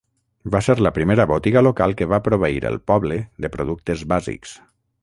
[0.53, 4.61] Va ser la primera botiga local que va proveir el poble de productes bàsics.